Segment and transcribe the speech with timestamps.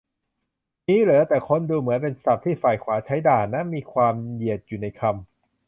[0.87, 5.17] งี้เหรอ แต่ค้นดูเหมือนเป็นศัพท์ที่ฝ่ายขวาใช้ด่านะ มีความเหยียดอยู่ในคำ--